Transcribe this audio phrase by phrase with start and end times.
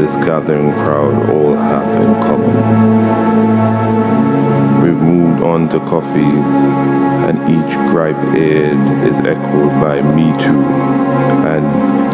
[0.00, 2.56] this gathering crowd all have in common.
[4.82, 6.52] We've moved on to coffees,
[7.28, 10.64] and each gripe aired is echoed by Me Too,
[11.52, 11.66] and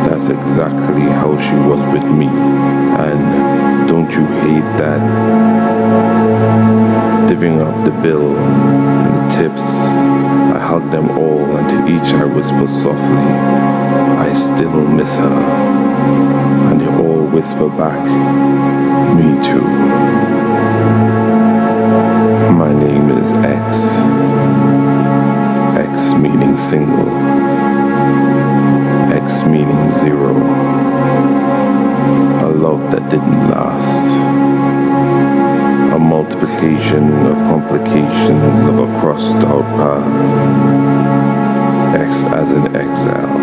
[0.04, 2.26] that's exactly how she was with me.
[2.26, 5.00] And don't you hate that?
[7.30, 12.24] Divvying up the bill and the tips, I hug them all, and to each I
[12.24, 13.30] whisper softly,
[14.26, 15.38] I still miss her.
[16.68, 18.02] And they all whisper back,
[19.16, 19.60] Me too.
[22.52, 23.96] My name is X.
[25.76, 27.08] X meaning single.
[29.12, 30.34] X meaning zero.
[32.44, 34.06] A love that didn't last.
[35.94, 40.06] A multiplication of complications of a crossed out path.
[42.00, 43.38] X as in exile.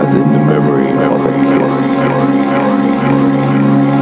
[0.00, 2.00] As in the memory of a kiss.
[3.12, 3.99] with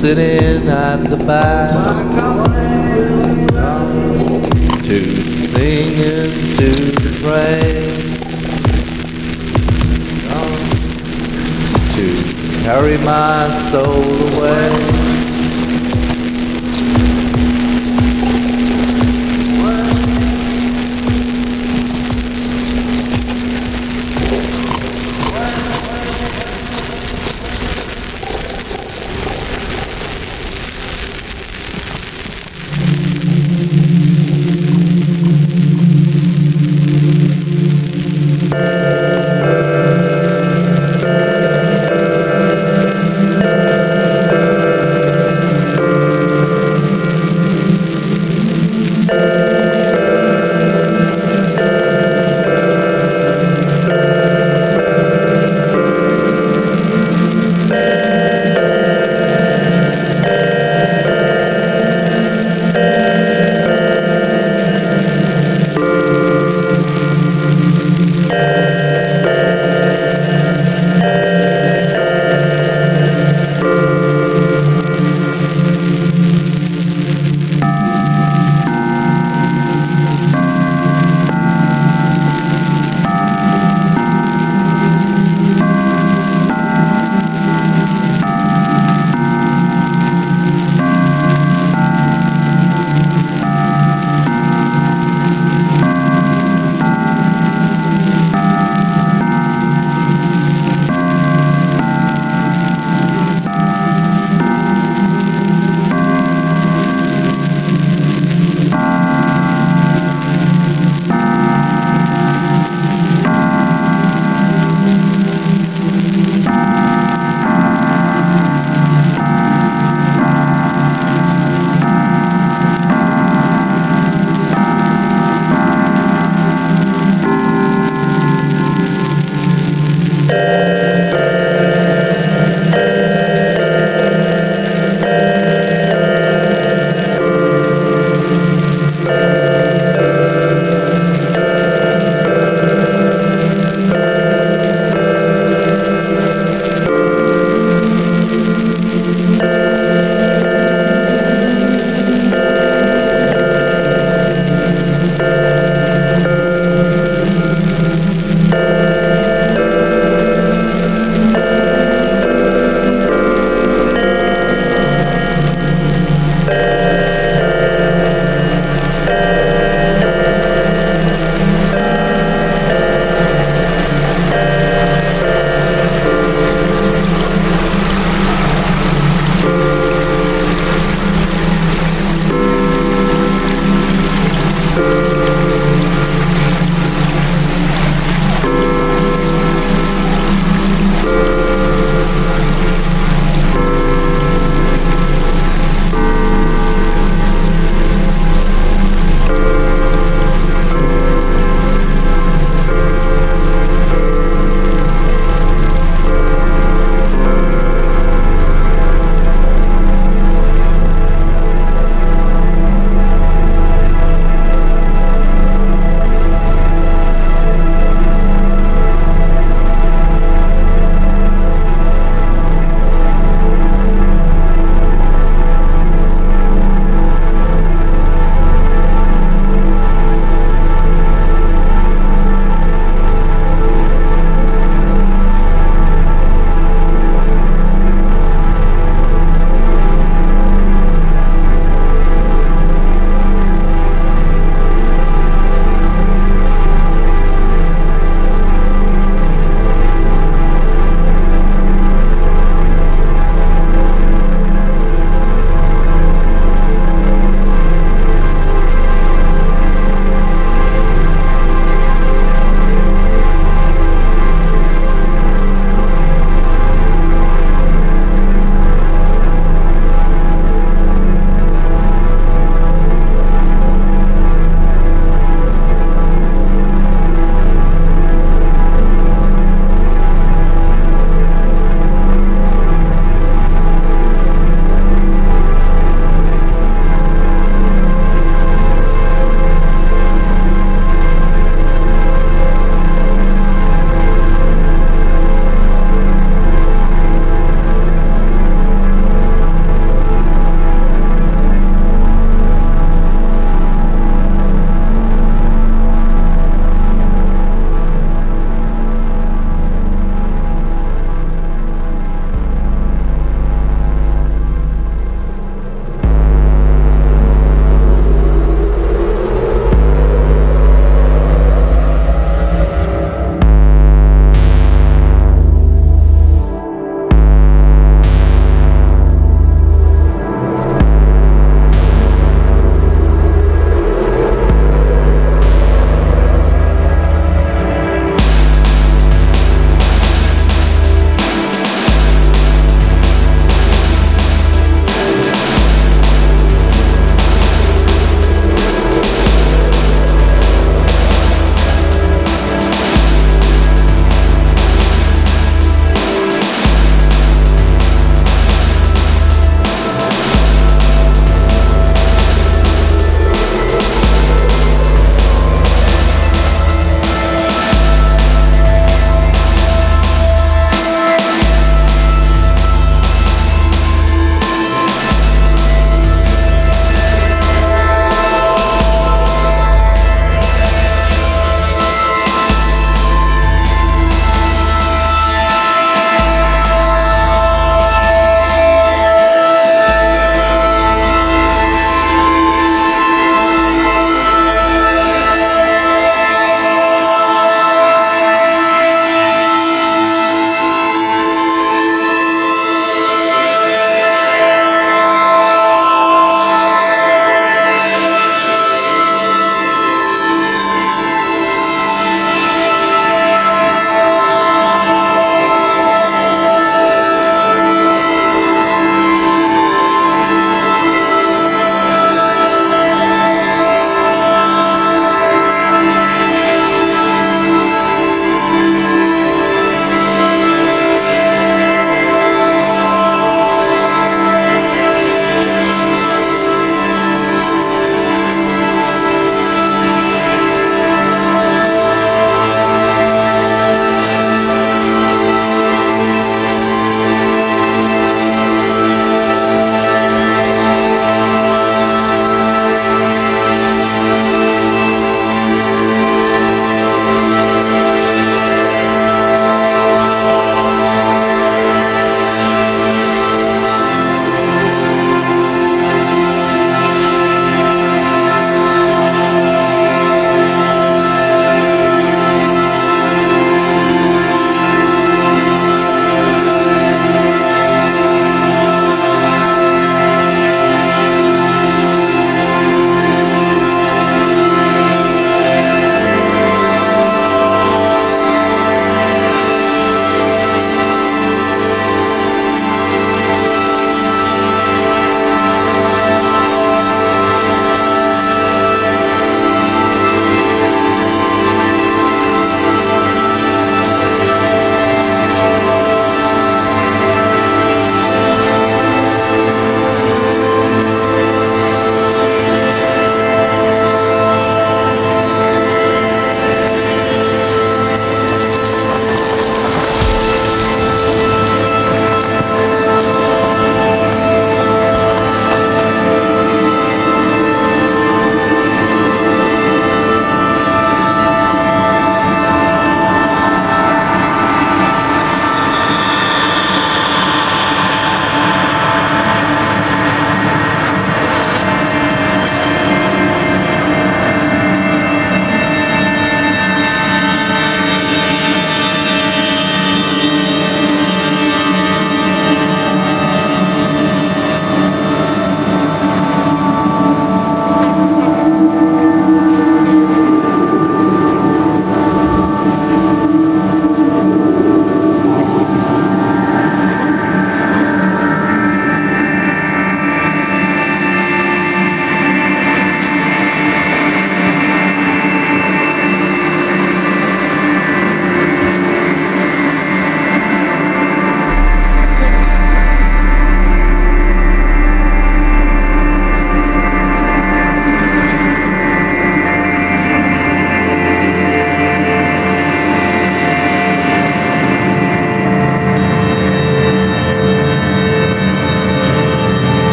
[0.00, 1.74] sitting at the back.
[4.86, 7.98] To the singing, to the.
[11.96, 14.04] To carry my soul
[14.38, 15.07] away.